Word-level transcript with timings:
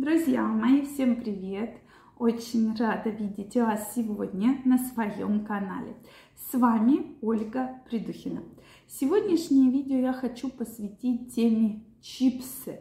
Друзья 0.00 0.46
мои, 0.46 0.80
всем 0.86 1.16
привет! 1.16 1.76
Очень 2.18 2.74
рада 2.74 3.10
видеть 3.10 3.54
вас 3.56 3.92
сегодня 3.94 4.58
на 4.64 4.78
своем 4.78 5.44
канале. 5.44 5.94
С 6.34 6.56
вами 6.56 7.18
Ольга 7.20 7.82
Придухина. 7.84 8.42
Сегодняшнее 8.88 9.70
видео 9.70 9.98
я 9.98 10.14
хочу 10.14 10.48
посвятить 10.48 11.34
теме 11.34 11.84
чипсы. 12.00 12.80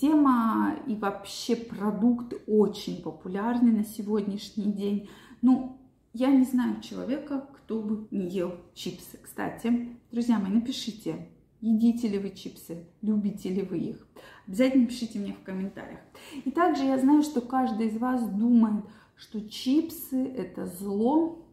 Тема 0.00 0.76
и 0.86 0.94
вообще 0.94 1.56
продукт 1.56 2.34
очень 2.46 3.02
популярный 3.02 3.72
на 3.72 3.84
сегодняшний 3.84 4.72
день. 4.72 5.10
Ну, 5.42 5.80
я 6.12 6.28
не 6.28 6.44
знаю 6.44 6.80
человека, 6.80 7.44
кто 7.56 7.82
бы 7.82 8.06
не 8.12 8.28
ел 8.28 8.54
чипсы. 8.72 9.18
Кстати, 9.20 9.88
друзья 10.12 10.38
мои, 10.38 10.52
напишите, 10.52 11.26
едите 11.60 12.08
ли 12.08 12.18
вы 12.18 12.30
чипсы, 12.30 12.84
любите 13.02 13.48
ли 13.48 13.62
вы 13.62 13.78
их. 13.78 14.06
Обязательно 14.46 14.86
пишите 14.86 15.18
мне 15.18 15.32
в 15.32 15.42
комментариях. 15.42 16.00
И 16.44 16.50
также 16.50 16.84
я 16.84 16.98
знаю, 16.98 17.22
что 17.22 17.40
каждый 17.40 17.88
из 17.88 17.98
вас 17.98 18.28
думает, 18.28 18.84
что 19.16 19.40
чипсы 19.48 20.26
это 20.28 20.66
зло, 20.66 21.44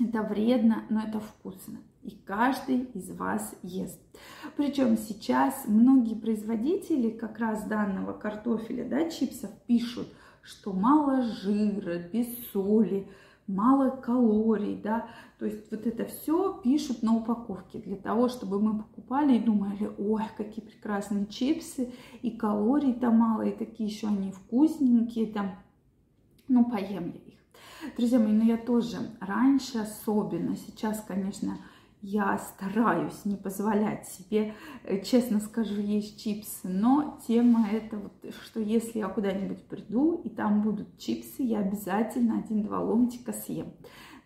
это 0.00 0.22
вредно, 0.22 0.84
но 0.90 1.02
это 1.02 1.20
вкусно. 1.20 1.78
И 2.02 2.10
каждый 2.24 2.84
из 2.94 3.10
вас 3.10 3.54
ест. 3.62 4.00
Причем 4.56 4.96
сейчас 4.96 5.64
многие 5.66 6.14
производители 6.14 7.10
как 7.10 7.38
раз 7.38 7.64
данного 7.64 8.12
картофеля, 8.12 8.88
да, 8.88 9.10
чипсов 9.10 9.50
пишут, 9.66 10.08
что 10.42 10.72
мало 10.72 11.22
жира, 11.22 11.98
без 11.98 12.26
соли, 12.52 13.08
мало 13.48 13.90
калорий, 13.90 14.80
да, 14.80 15.08
то 15.38 15.46
есть 15.46 15.70
вот 15.72 15.86
это 15.86 16.04
все 16.04 16.60
пишут 16.62 17.02
на 17.02 17.16
упаковке 17.16 17.78
для 17.78 17.96
того, 17.96 18.28
чтобы 18.28 18.60
мы 18.60 18.78
покупали 18.78 19.36
и 19.36 19.42
думали, 19.42 19.90
ой, 19.98 20.22
какие 20.36 20.64
прекрасные 20.64 21.26
чипсы, 21.26 21.92
и 22.22 22.30
калорий 22.30 22.92
там 22.92 23.16
мало, 23.16 23.42
и 23.42 23.56
такие 23.56 23.88
еще 23.88 24.06
они 24.06 24.30
вкусненькие, 24.30 25.32
там, 25.32 25.58
ну, 26.46 26.64
поем 26.64 27.12
я 27.14 27.20
их. 27.20 27.38
Друзья 27.96 28.18
мои, 28.18 28.32
ну 28.32 28.44
я 28.44 28.56
тоже 28.56 28.98
раньше 29.20 29.78
особенно, 29.78 30.54
сейчас, 30.56 31.02
конечно, 31.06 31.58
я 32.00 32.38
стараюсь 32.38 33.24
не 33.24 33.36
позволять 33.36 34.06
себе, 34.08 34.54
э, 34.84 35.02
честно 35.02 35.40
скажу, 35.40 35.80
есть 35.80 36.22
чипсы, 36.22 36.68
но 36.68 37.18
тема 37.26 37.68
это 37.70 37.96
вот, 37.96 38.34
что 38.44 38.60
если 38.60 38.98
я 39.00 39.08
куда-нибудь 39.08 39.64
приду 39.64 40.20
и 40.24 40.28
там 40.28 40.62
будут 40.62 40.98
чипсы, 40.98 41.42
я 41.42 41.58
обязательно 41.60 42.38
один-два 42.38 42.80
ломтика 42.80 43.32
съем. 43.32 43.72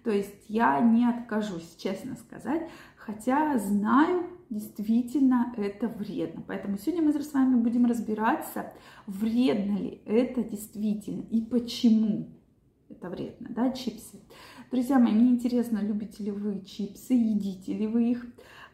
То 0.04 0.10
есть 0.10 0.44
я 0.48 0.80
не 0.80 1.08
откажусь, 1.08 1.76
честно 1.78 2.16
сказать, 2.16 2.68
хотя 2.96 3.58
знаю, 3.58 4.26
действительно 4.50 5.54
это 5.56 5.88
вредно. 5.88 6.42
Поэтому 6.46 6.76
сегодня 6.76 7.02
мы 7.02 7.12
с 7.12 7.32
вами 7.32 7.56
будем 7.56 7.86
разбираться, 7.86 8.72
вредно 9.06 9.78
ли 9.78 10.02
это 10.04 10.42
действительно 10.42 11.22
и 11.30 11.40
почему 11.40 12.28
это 12.90 13.08
вредно, 13.08 13.48
да, 13.50 13.70
чипсы. 13.70 14.20
Друзья 14.72 14.98
мои, 14.98 15.12
мне 15.12 15.32
интересно, 15.32 15.80
любите 15.82 16.24
ли 16.24 16.30
вы 16.30 16.64
чипсы, 16.64 17.12
едите 17.12 17.74
ли 17.74 17.86
вы 17.86 18.10
их. 18.10 18.24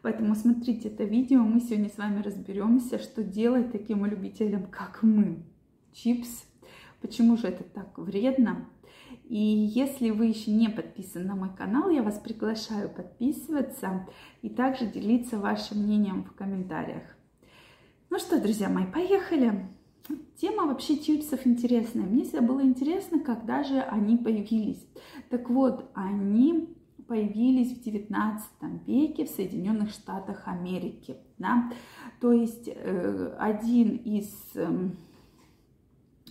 Поэтому 0.00 0.36
смотрите 0.36 0.86
это 0.86 1.02
видео, 1.02 1.42
мы 1.42 1.58
сегодня 1.60 1.90
с 1.90 1.98
вами 1.98 2.22
разберемся, 2.22 3.00
что 3.00 3.24
делать 3.24 3.72
таким 3.72 4.06
любителям, 4.06 4.68
как 4.68 5.02
мы. 5.02 5.42
Чипс. 5.92 6.44
Почему 7.00 7.36
же 7.36 7.48
это 7.48 7.64
так 7.64 7.98
вредно? 7.98 8.68
И 9.24 9.38
если 9.38 10.10
вы 10.10 10.26
еще 10.26 10.52
не 10.52 10.68
подписаны 10.68 11.24
на 11.24 11.34
мой 11.34 11.50
канал, 11.52 11.90
я 11.90 12.04
вас 12.04 12.20
приглашаю 12.20 12.88
подписываться 12.88 14.06
и 14.40 14.48
также 14.48 14.86
делиться 14.86 15.36
вашим 15.40 15.78
мнением 15.78 16.22
в 16.22 16.32
комментариях. 16.32 17.02
Ну 18.08 18.20
что, 18.20 18.40
друзья 18.40 18.68
мои, 18.68 18.86
поехали! 18.86 19.68
Тема 20.40 20.66
вообще 20.66 20.98
чипсов 20.98 21.46
интересная. 21.46 22.04
Мне 22.04 22.24
всегда 22.24 22.42
было 22.42 22.62
интересно, 22.62 23.20
когда 23.20 23.64
же 23.64 23.80
они 23.80 24.16
появились. 24.16 24.84
Так 25.30 25.50
вот, 25.50 25.90
они 25.94 26.74
появились 27.08 27.72
в 27.72 27.82
19 27.82 28.44
веке 28.86 29.24
в 29.24 29.30
Соединенных 29.30 29.90
Штатах 29.90 30.42
Америки. 30.46 31.16
Да? 31.38 31.72
То 32.20 32.32
есть 32.32 32.68
э, 32.68 33.34
один 33.38 33.96
из 33.96 34.30
э, 34.54 34.90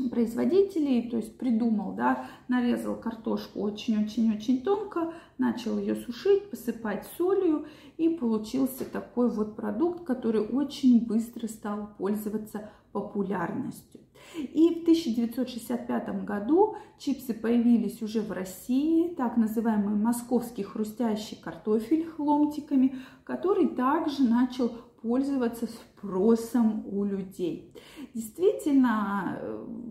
производителей, 0.09 1.09
то 1.09 1.17
есть 1.17 1.37
придумал, 1.37 1.93
да, 1.93 2.27
нарезал 2.47 2.95
картошку 2.95 3.61
очень-очень-очень 3.61 4.61
тонко, 4.61 5.13
начал 5.37 5.77
ее 5.77 5.95
сушить, 5.95 6.49
посыпать 6.49 7.05
солью, 7.17 7.65
и 7.97 8.09
получился 8.09 8.85
такой 8.85 9.29
вот 9.29 9.55
продукт, 9.55 10.05
который 10.05 10.41
очень 10.41 11.03
быстро 11.03 11.47
стал 11.47 11.89
пользоваться 11.97 12.69
популярностью. 12.91 14.01
И 14.35 14.69
в 14.69 14.81
1965 14.81 16.25
году 16.25 16.75
чипсы 16.99 17.33
появились 17.33 18.01
уже 18.01 18.21
в 18.21 18.31
России, 18.31 19.13
так 19.15 19.37
называемый 19.37 19.95
московский 19.95 20.63
хрустящий 20.63 21.37
картофель 21.37 22.07
ломтиками, 22.17 22.95
который 23.23 23.67
также 23.69 24.23
начал 24.23 24.71
пользоваться 25.01 25.67
спросом 25.67 26.85
у 26.87 27.03
людей. 27.03 27.73
Действительно, 28.17 29.37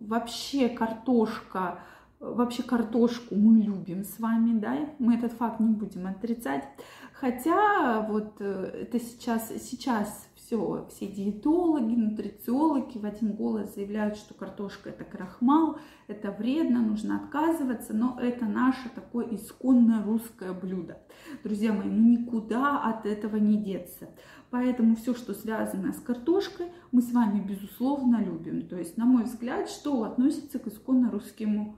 вообще 0.09 0.69
картошка, 0.69 1.79
вообще 2.19 2.65
картошку 2.65 3.37
мы 3.37 3.61
любим 3.61 4.03
с 4.03 4.19
вами, 4.19 4.59
да, 4.59 4.77
мы 4.99 5.15
этот 5.15 5.31
факт 5.31 5.61
не 5.61 5.73
будем 5.73 6.09
отрицать. 6.09 6.65
Хотя 7.13 8.01
вот 8.01 8.35
э, 8.41 8.81
это 8.83 8.99
сейчас, 8.99 9.53
сейчас 9.63 10.27
все, 10.47 10.87
все 10.91 11.09
диетологи, 11.09 11.97
нутрициологи 11.97 12.99
в 12.99 13.05
один 13.05 13.33
голос 13.33 13.75
заявляют, 13.75 14.17
что 14.17 14.33
картошка 14.33 14.91
это 14.91 15.03
крахмал, 15.03 15.79
это 16.07 16.31
вредно, 16.31 16.81
нужно 16.81 17.17
отказываться, 17.17 17.93
но 17.95 18.17
это 18.21 18.45
наше 18.45 18.89
такое 18.95 19.27
исконное 19.35 20.05
русское 20.05 20.53
блюдо. 20.53 20.99
Друзья 21.43 21.73
мои, 21.73 21.89
ну 21.89 22.09
никуда 22.09 22.79
от 22.79 23.07
этого 23.07 23.37
не 23.37 23.57
деться. 23.57 24.09
Поэтому 24.51 24.95
все, 24.95 25.15
что 25.15 25.35
связано 25.35 25.93
с 25.93 25.99
картошкой, 25.99 26.69
мы 26.93 27.03
с 27.03 27.13
вами 27.13 27.41
безусловно 27.41 28.23
любим. 28.23 28.69
То 28.69 28.79
есть, 28.79 28.97
на 28.97 29.05
мой 29.05 29.25
взгляд, 29.25 29.69
что 29.69 30.05
относится 30.05 30.61
к 30.61 30.69
исконно 30.69 31.11
русскому 31.11 31.77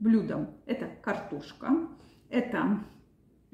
блюдам? 0.00 0.48
Это 0.66 0.88
картошка, 1.02 1.88
это 2.28 2.80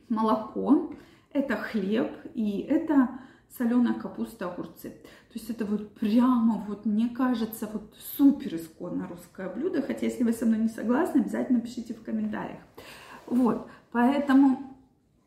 молоко, 0.08 0.94
это 1.32 1.56
хлеб 1.56 2.10
и 2.32 2.60
это 2.60 3.10
соленая 3.56 3.94
капуста, 3.94 4.50
огурцы. 4.50 4.90
То 4.90 5.34
есть 5.34 5.50
это 5.50 5.64
вот 5.64 5.94
прямо, 5.94 6.64
вот 6.66 6.86
мне 6.86 7.08
кажется, 7.08 7.68
вот 7.72 7.94
супер 8.16 8.56
исконно 8.56 9.08
русское 9.08 9.48
блюдо. 9.48 9.82
Хотя, 9.82 10.06
если 10.06 10.24
вы 10.24 10.32
со 10.32 10.46
мной 10.46 10.58
не 10.58 10.68
согласны, 10.68 11.20
обязательно 11.20 11.60
пишите 11.60 11.94
в 11.94 12.02
комментариях. 12.02 12.60
Вот, 13.26 13.68
поэтому, 13.92 14.76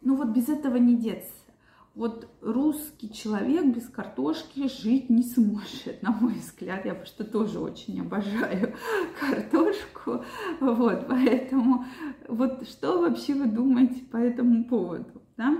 ну 0.01 0.15
вот 0.15 0.29
без 0.29 0.49
этого 0.49 0.77
не 0.77 0.95
деться. 0.95 1.31
Вот 1.95 2.29
русский 2.41 3.11
человек 3.11 3.65
без 3.75 3.89
картошки 3.89 4.69
жить 4.69 5.09
не 5.09 5.23
сможет, 5.23 6.03
на 6.03 6.11
мой 6.11 6.33
взгляд. 6.33 6.85
Я 6.85 6.93
просто 6.93 7.23
тоже 7.23 7.59
очень 7.59 7.99
обожаю 8.01 8.75
картошку. 9.19 10.23
Вот, 10.59 11.07
поэтому 11.07 11.85
вот 12.27 12.67
что 12.67 13.01
вообще 13.01 13.33
вы 13.33 13.47
думаете 13.47 14.03
по 14.05 14.17
этому 14.17 14.65
поводу, 14.65 15.23
да? 15.37 15.57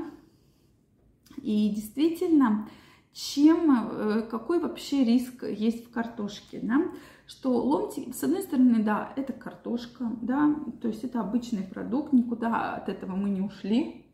И 1.42 1.70
действительно, 1.70 2.68
чем, 3.14 3.72
э, 3.72 4.22
какой 4.30 4.60
вообще 4.60 5.04
риск 5.04 5.44
есть 5.44 5.88
в 5.88 5.92
картошке, 5.92 6.60
да? 6.62 6.92
Что 7.26 7.52
ломтики, 7.52 8.12
с 8.12 8.24
одной 8.24 8.42
стороны, 8.42 8.84
да, 8.84 9.12
это 9.16 9.34
картошка, 9.34 10.10
да, 10.22 10.56
то 10.82 10.88
есть 10.88 11.04
это 11.04 11.20
обычный 11.20 11.64
продукт, 11.64 12.14
никуда 12.14 12.76
от 12.76 12.90
этого 12.90 13.16
мы 13.16 13.30
не 13.30 13.42
ушли. 13.42 14.06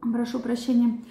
Прошу 0.00 0.40
прощения. 0.40 1.02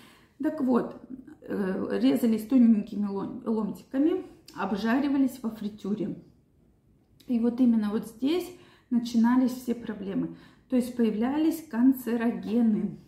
Так 0.42 0.62
вот, 0.62 1.02
э, 1.42 2.00
резались 2.00 2.46
тоненькими 2.46 3.08
ломтиками, 3.46 4.26
обжаривались 4.56 5.40
во 5.42 5.50
фритюре. 5.50 6.22
И 7.28 7.40
вот 7.40 7.60
именно 7.60 7.90
вот 7.90 8.08
здесь 8.08 8.50
начинались 8.90 9.52
все 9.52 9.74
проблемы. 9.74 10.36
То 10.70 10.76
есть 10.76 10.96
появлялись 10.96 11.66
канцерогены 11.70 13.00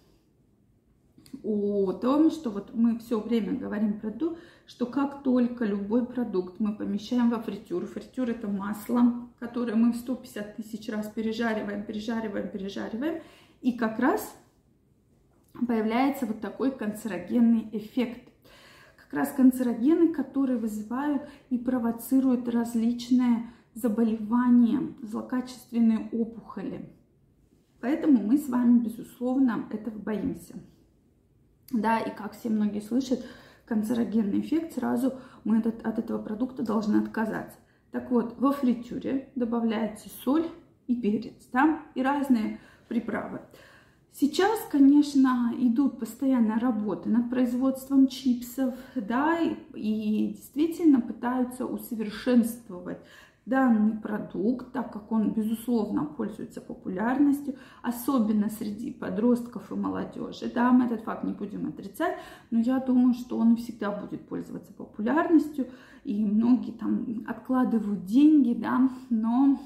о 1.43 1.93
том, 1.93 2.31
что 2.31 2.49
вот 2.49 2.73
мы 2.73 2.99
все 2.99 3.19
время 3.19 3.57
говорим 3.57 3.99
про 3.99 4.11
то, 4.11 4.37
что 4.65 4.85
как 4.85 5.23
только 5.23 5.65
любой 5.65 6.05
продукт 6.05 6.59
мы 6.59 6.75
помещаем 6.75 7.29
во 7.29 7.39
фритюр, 7.39 7.85
фритюр 7.85 8.29
это 8.29 8.47
масло, 8.47 9.27
которое 9.39 9.75
мы 9.75 9.93
в 9.93 9.95
150 9.95 10.55
тысяч 10.55 10.89
раз 10.89 11.07
пережариваем, 11.07 11.83
пережариваем, 11.83 12.49
пережариваем, 12.49 13.21
и 13.61 13.73
как 13.73 13.99
раз 13.99 14.35
появляется 15.67 16.25
вот 16.25 16.41
такой 16.41 16.71
канцерогенный 16.71 17.69
эффект. 17.71 18.29
Как 18.97 19.13
раз 19.13 19.31
канцерогены, 19.31 20.13
которые 20.13 20.57
вызывают 20.57 21.23
и 21.49 21.57
провоцируют 21.57 22.47
различные 22.49 23.51
заболевания, 23.75 24.93
злокачественные 25.01 26.09
опухоли. 26.11 26.89
Поэтому 27.81 28.23
мы 28.23 28.37
с 28.37 28.49
вами, 28.49 28.79
безусловно, 28.79 29.67
этого 29.71 29.97
боимся 29.99 30.55
да, 31.71 31.99
и 31.99 32.15
как 32.15 32.33
все 32.33 32.49
многие 32.49 32.81
слышат, 32.81 33.25
канцерогенный 33.65 34.41
эффект, 34.41 34.73
сразу 34.73 35.15
мы 35.43 35.59
от, 35.59 35.85
от 35.85 35.99
этого 35.99 36.21
продукта 36.21 36.63
должны 36.63 36.97
отказаться. 36.97 37.57
Так 37.91 38.11
вот, 38.11 38.35
во 38.39 38.51
фритюре 38.51 39.29
добавляется 39.35 40.09
соль 40.23 40.47
и 40.87 40.95
перец, 40.95 41.47
да, 41.51 41.79
и 41.95 42.03
разные 42.03 42.59
приправы. 42.87 43.41
Сейчас, 44.11 44.59
конечно, 44.71 45.53
идут 45.57 45.99
постоянно 45.99 46.57
работы 46.57 47.09
над 47.09 47.29
производством 47.29 48.07
чипсов, 48.07 48.73
да, 48.95 49.39
и, 49.39 49.55
и 49.73 50.33
действительно 50.33 51.01
пытаются 51.01 51.65
усовершенствовать 51.65 52.99
данный 53.45 53.97
продукт, 53.97 54.71
так 54.71 54.91
как 54.91 55.11
он, 55.11 55.33
безусловно, 55.33 56.05
пользуется 56.05 56.61
популярностью, 56.61 57.55
особенно 57.81 58.49
среди 58.49 58.91
подростков 58.91 59.71
и 59.71 59.75
молодежи. 59.75 60.51
Да, 60.53 60.71
мы 60.71 60.85
этот 60.85 61.01
факт 61.01 61.23
не 61.23 61.33
будем 61.33 61.67
отрицать, 61.67 62.17
но 62.51 62.59
я 62.59 62.79
думаю, 62.79 63.13
что 63.13 63.37
он 63.37 63.55
всегда 63.55 63.91
будет 63.91 64.27
пользоваться 64.27 64.73
популярностью, 64.73 65.67
и 66.03 66.25
многие 66.25 66.71
там 66.71 67.23
откладывают 67.27 68.05
деньги, 68.05 68.53
да, 68.53 68.89
но 69.09 69.59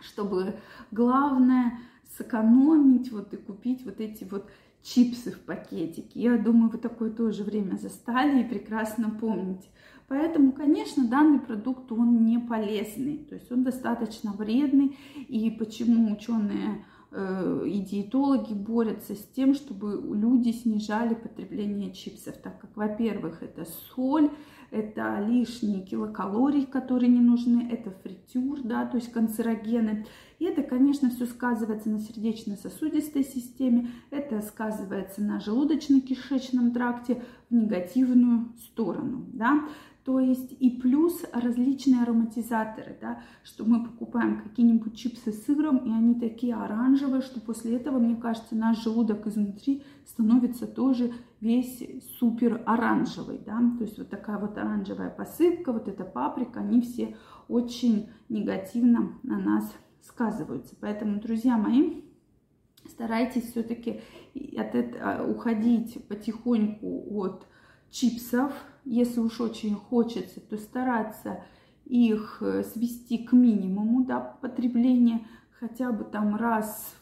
чтобы 0.00 0.56
главное– 0.90 1.78
сэкономить 2.16 3.10
вот 3.12 3.32
и 3.34 3.36
купить 3.36 3.84
вот 3.84 4.00
эти 4.00 4.24
вот 4.24 4.48
чипсы 4.82 5.32
в 5.32 5.40
пакетике. 5.40 6.20
Я 6.20 6.36
думаю, 6.36 6.70
вы 6.70 6.78
такое 6.78 7.10
тоже 7.10 7.42
время 7.42 7.76
застали 7.76 8.42
и 8.42 8.48
прекрасно 8.48 9.10
помните. 9.10 9.68
Поэтому, 10.08 10.52
конечно, 10.52 11.06
данный 11.08 11.40
продукт, 11.40 11.90
он 11.90 12.24
не 12.24 12.38
полезный, 12.38 13.18
то 13.18 13.36
есть 13.36 13.50
он 13.50 13.64
достаточно 13.64 14.32
вредный. 14.32 14.96
И 15.28 15.50
почему 15.50 16.12
ученые 16.12 16.84
э, 17.10 17.64
и 17.66 17.80
диетологи 17.80 18.52
борются 18.52 19.14
с 19.14 19.24
тем, 19.34 19.54
чтобы 19.54 20.00
люди 20.14 20.50
снижали 20.50 21.14
потребление 21.14 21.92
чипсов, 21.92 22.36
так 22.36 22.60
как, 22.60 22.76
во-первых, 22.76 23.42
это 23.42 23.66
соль, 23.94 24.30
это 24.70 25.20
лишние 25.20 25.82
килокалории, 25.82 26.64
которые 26.64 27.08
не 27.08 27.20
нужны, 27.20 27.68
это 27.70 27.92
фритюр, 28.02 28.60
да, 28.62 28.84
то 28.84 28.96
есть 28.96 29.12
канцерогены. 29.12 30.04
И 30.40 30.44
это, 30.46 30.62
конечно, 30.62 31.10
все 31.10 31.26
сказывается 31.26 31.88
на 31.88 32.00
сердечно-сосудистой 32.00 33.24
системе, 33.24 33.90
это 34.10 34.42
сказывается 34.42 35.22
на 35.22 35.38
желудочно-кишечном 35.38 36.72
тракте 36.72 37.22
в 37.48 37.54
негативную 37.54 38.52
сторону, 38.58 39.26
да. 39.32 39.68
То 40.04 40.20
есть 40.20 40.54
и 40.60 40.70
плюс 40.70 41.24
различные 41.32 42.02
ароматизаторы, 42.02 42.98
да, 43.00 43.22
что 43.42 43.64
мы 43.64 43.82
покупаем 43.82 44.42
какие-нибудь 44.42 44.94
чипсы 44.94 45.32
с 45.32 45.46
сыром, 45.46 45.78
и 45.78 45.90
они 45.90 46.14
такие 46.20 46.54
оранжевые, 46.54 47.22
что 47.22 47.40
после 47.40 47.76
этого, 47.76 47.98
мне 47.98 48.16
кажется, 48.16 48.54
наш 48.54 48.82
желудок 48.82 49.26
изнутри 49.26 49.82
становится 50.06 50.66
тоже 50.66 51.14
весь 51.40 51.82
супер 52.18 52.62
оранжевый, 52.66 53.40
да, 53.44 53.58
то 53.78 53.84
есть 53.84 53.96
вот 53.96 54.10
такая 54.10 54.38
вот 54.38 54.58
оранжевая 54.58 55.08
посыпка, 55.08 55.72
вот 55.72 55.88
эта 55.88 56.04
паприка, 56.04 56.60
они 56.60 56.82
все 56.82 57.16
очень 57.48 58.10
негативно 58.28 59.18
на 59.22 59.38
нас 59.38 59.72
сказываются. 60.02 60.76
Поэтому, 60.80 61.18
друзья 61.18 61.56
мои, 61.56 62.02
старайтесь 62.86 63.50
все-таки 63.50 64.02
а, 65.00 65.26
уходить 65.26 66.06
потихоньку 66.08 67.04
от 67.20 67.46
чипсов, 67.94 68.52
если 68.84 69.20
уж 69.20 69.40
очень 69.40 69.76
хочется, 69.76 70.40
то 70.40 70.58
стараться 70.58 71.44
их 71.84 72.38
э, 72.40 72.64
свести 72.64 73.18
к 73.18 73.32
минимуму 73.32 74.04
да, 74.04 74.18
потребления, 74.18 75.26
хотя 75.60 75.92
бы 75.92 76.04
там 76.04 76.34
раз 76.34 76.94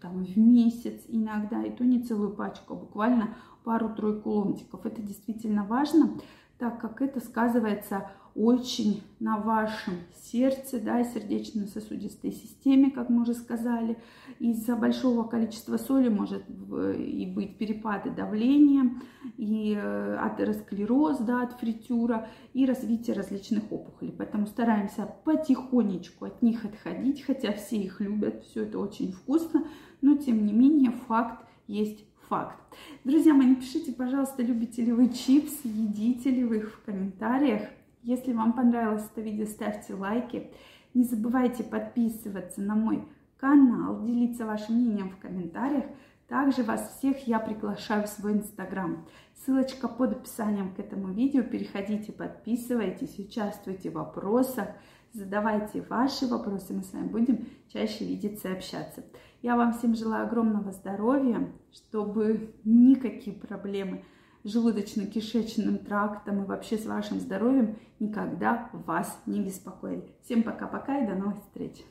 там, 0.00 0.24
в 0.24 0.38
месяц 0.38 1.02
иногда, 1.08 1.64
и 1.64 1.74
то 1.74 1.84
не 1.84 2.02
целую 2.02 2.30
пачку, 2.30 2.74
а 2.74 2.76
буквально 2.76 3.36
пару-тройку 3.64 4.30
ломтиков. 4.30 4.86
Это 4.86 5.02
действительно 5.02 5.64
важно, 5.64 6.20
так 6.58 6.80
как 6.80 7.00
это 7.02 7.20
сказывается 7.20 8.10
очень 8.38 9.02
на 9.18 9.36
вашем 9.38 9.94
сердце, 10.14 10.78
да, 10.78 11.02
сердечно-сосудистой 11.02 12.30
системе, 12.30 12.90
как 12.92 13.10
мы 13.10 13.22
уже 13.22 13.34
сказали. 13.34 13.98
Из-за 14.38 14.76
большого 14.76 15.24
количества 15.24 15.76
соли 15.76 16.08
может 16.08 16.44
и 16.48 17.32
быть 17.34 17.58
перепады 17.58 18.10
давления, 18.10 18.92
и 19.36 19.74
э, 19.76 20.16
атеросклероз, 20.18 21.18
да, 21.18 21.42
от 21.42 21.58
фритюра, 21.58 22.28
и 22.54 22.64
развитие 22.64 23.16
различных 23.16 23.72
опухолей. 23.72 24.14
Поэтому 24.16 24.46
стараемся 24.46 25.12
потихонечку 25.24 26.26
от 26.26 26.40
них 26.40 26.64
отходить, 26.64 27.22
хотя 27.22 27.52
все 27.52 27.76
их 27.76 28.00
любят, 28.00 28.44
все 28.44 28.62
это 28.62 28.78
очень 28.78 29.10
вкусно, 29.10 29.64
но 30.00 30.16
тем 30.16 30.46
не 30.46 30.52
менее 30.52 30.92
факт 30.92 31.44
есть 31.66 32.04
факт. 32.28 32.56
Друзья 33.04 33.34
мои, 33.34 33.46
напишите, 33.46 33.92
пожалуйста, 33.92 34.42
любите 34.42 34.84
ли 34.84 34.92
вы 34.92 35.08
чипсы, 35.08 35.62
едите 35.64 36.30
ли 36.30 36.44
вы 36.44 36.58
их 36.58 36.74
в 36.74 36.84
комментариях. 36.84 37.62
Если 38.02 38.32
вам 38.32 38.52
понравилось 38.52 39.08
это 39.10 39.20
видео, 39.20 39.46
ставьте 39.46 39.94
лайки. 39.94 40.50
Не 40.94 41.04
забывайте 41.04 41.64
подписываться 41.64 42.60
на 42.60 42.74
мой 42.74 43.06
канал, 43.38 44.04
делиться 44.04 44.46
вашим 44.46 44.76
мнением 44.76 45.10
в 45.10 45.18
комментариях. 45.18 45.84
Также 46.28 46.62
вас 46.62 46.98
всех 46.98 47.26
я 47.26 47.38
приглашаю 47.38 48.04
в 48.04 48.08
свой 48.08 48.34
инстаграм. 48.34 49.06
Ссылочка 49.34 49.88
под 49.88 50.12
описанием 50.12 50.74
к 50.74 50.78
этому 50.78 51.08
видео. 51.12 51.42
Переходите, 51.42 52.12
подписывайтесь, 52.12 53.18
участвуйте 53.18 53.90
в 53.90 53.94
вопросах, 53.94 54.68
задавайте 55.12 55.82
ваши 55.82 56.26
вопросы. 56.26 56.72
Мы 56.74 56.82
с 56.82 56.92
вами 56.92 57.08
будем 57.08 57.46
чаще 57.72 58.04
видеться 58.04 58.48
и 58.48 58.52
общаться. 58.52 59.04
Я 59.42 59.56
вам 59.56 59.72
всем 59.72 59.94
желаю 59.94 60.26
огромного 60.26 60.72
здоровья, 60.72 61.52
чтобы 61.72 62.54
никакие 62.64 63.36
проблемы 63.36 64.04
желудочно-кишечным 64.44 65.84
трактом 65.84 66.42
и 66.42 66.46
вообще 66.46 66.78
с 66.78 66.86
вашим 66.86 67.20
здоровьем 67.20 67.76
никогда 67.98 68.70
вас 68.72 69.20
не 69.26 69.40
беспокоили. 69.40 70.14
Всем 70.24 70.42
пока-пока 70.42 70.98
и 70.98 71.06
до 71.06 71.14
новых 71.14 71.42
встреч! 71.42 71.84